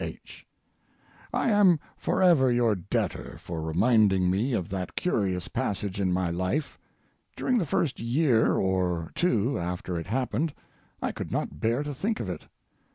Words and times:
H., 0.03 0.47
I 1.31 1.51
am 1.51 1.79
forever 1.95 2.51
your 2.51 2.73
debtor 2.73 3.37
for 3.39 3.61
reminding 3.61 4.31
me 4.31 4.53
of 4.53 4.67
that 4.69 4.95
curious 4.95 5.47
passage 5.47 5.99
in 6.01 6.11
my 6.11 6.31
life. 6.31 6.79
During 7.35 7.59
the 7.59 7.67
first 7.67 7.99
year 7.99 8.55
or, 8.55 9.11
two 9.13 9.59
after 9.59 9.99
it 9.99 10.07
happened, 10.07 10.55
I 11.03 11.11
could 11.11 11.31
not 11.31 11.59
bear 11.59 11.83
to 11.83 11.93
think 11.93 12.19
of 12.19 12.31
it. 12.31 12.47